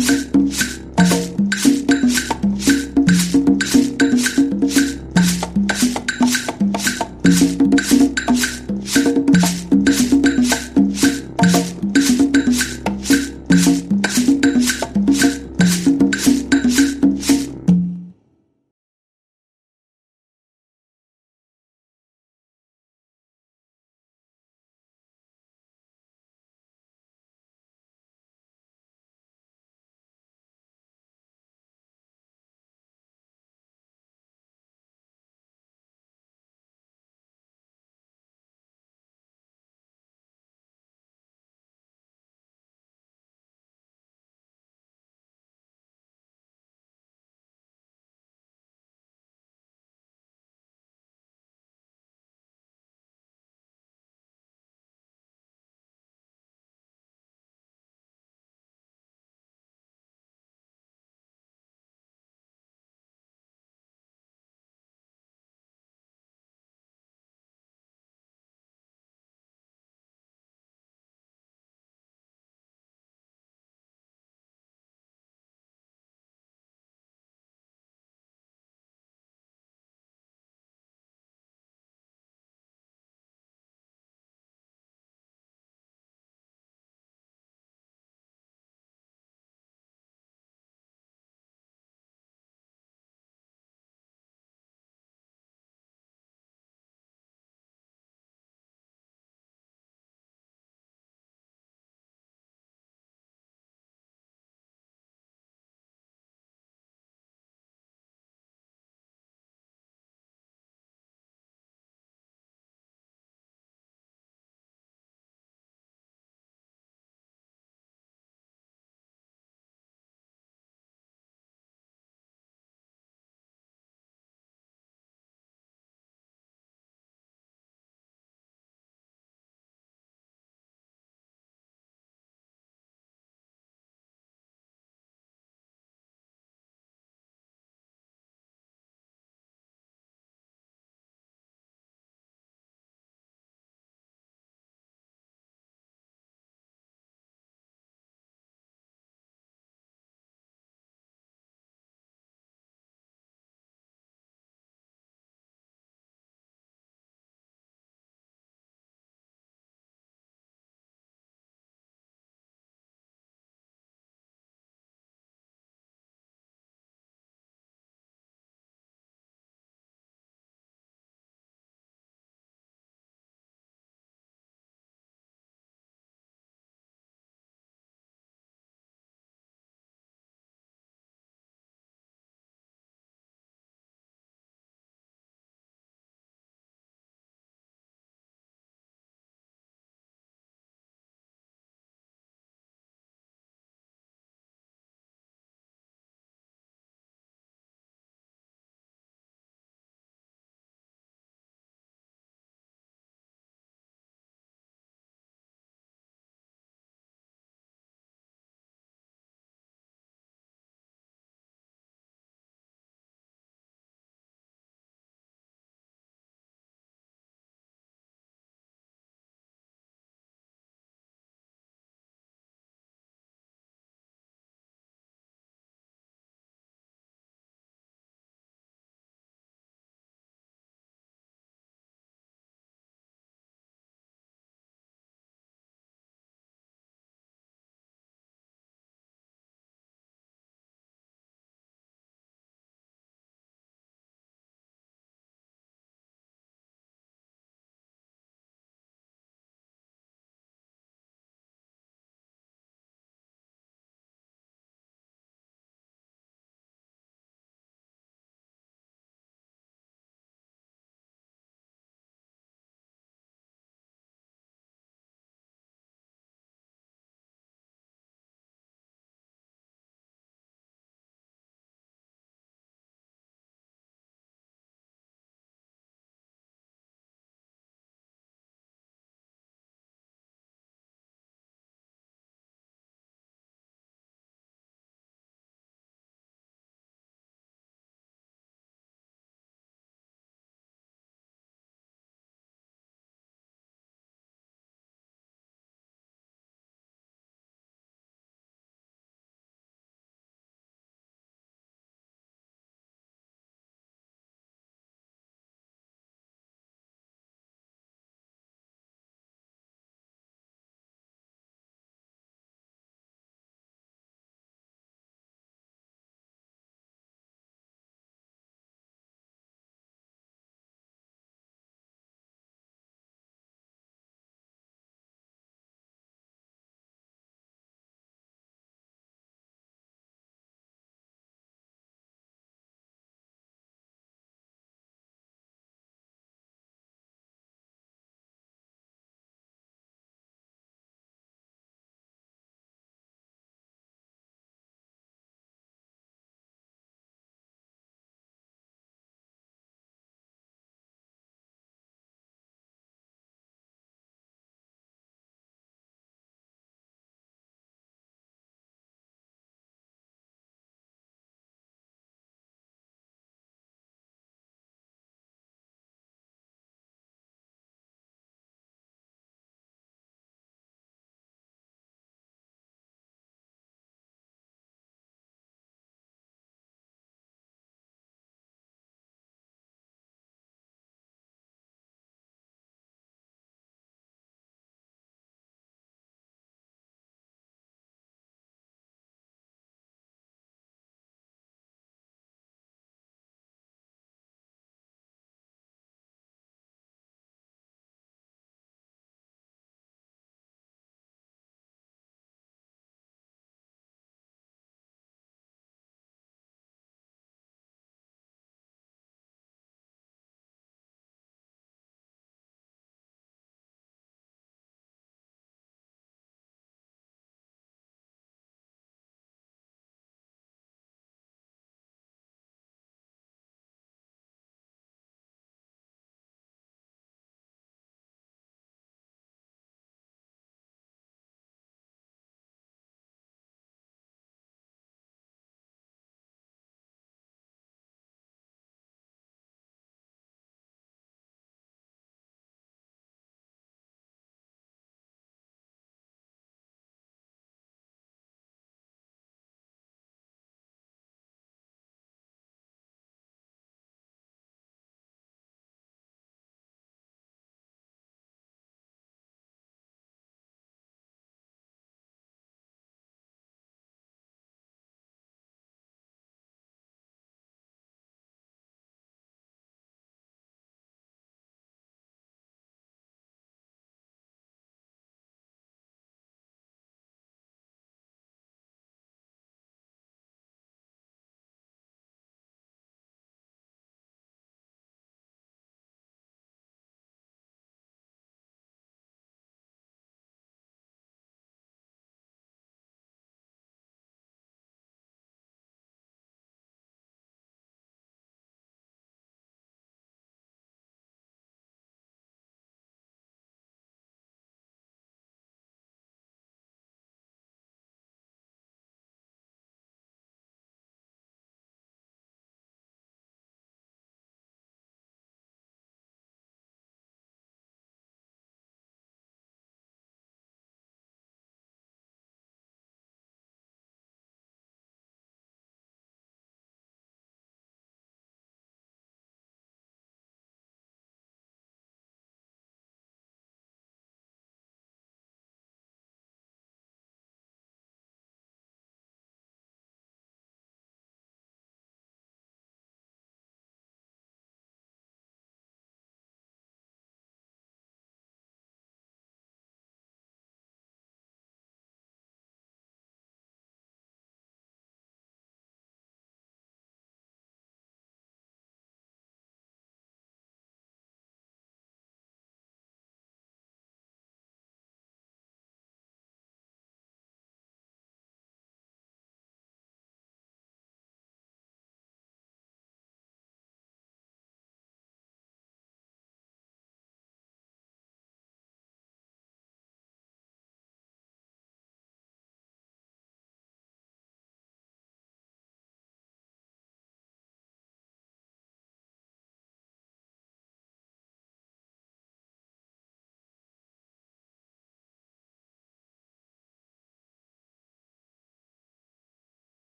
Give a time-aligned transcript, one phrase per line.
[0.00, 0.39] Podcast.